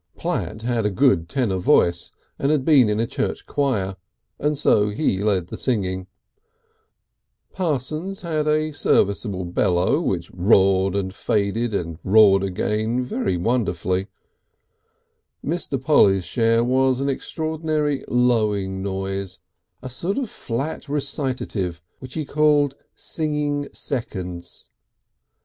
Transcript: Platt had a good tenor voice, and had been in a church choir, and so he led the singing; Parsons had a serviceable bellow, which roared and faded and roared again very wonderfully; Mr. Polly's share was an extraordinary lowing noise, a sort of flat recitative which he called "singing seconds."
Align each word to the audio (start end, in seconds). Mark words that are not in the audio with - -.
Platt 0.17 0.63
had 0.63 0.83
a 0.83 0.89
good 0.89 1.29
tenor 1.29 1.59
voice, 1.59 2.11
and 2.39 2.49
had 2.51 2.65
been 2.65 2.89
in 2.89 2.99
a 2.99 3.05
church 3.05 3.45
choir, 3.45 3.97
and 4.39 4.57
so 4.57 4.89
he 4.89 5.21
led 5.23 5.49
the 5.49 5.57
singing; 5.59 6.07
Parsons 7.53 8.23
had 8.23 8.47
a 8.47 8.71
serviceable 8.71 9.45
bellow, 9.45 10.01
which 10.01 10.31
roared 10.31 10.95
and 10.95 11.13
faded 11.13 11.75
and 11.75 11.99
roared 12.03 12.41
again 12.41 13.03
very 13.03 13.37
wonderfully; 13.37 14.07
Mr. 15.45 15.79
Polly's 15.79 16.25
share 16.25 16.63
was 16.63 16.99
an 16.99 17.07
extraordinary 17.07 18.03
lowing 18.07 18.81
noise, 18.81 19.37
a 19.83 19.89
sort 19.91 20.17
of 20.17 20.31
flat 20.31 20.89
recitative 20.89 21.79
which 21.99 22.15
he 22.15 22.25
called 22.25 22.73
"singing 22.95 23.67
seconds." 23.71 24.71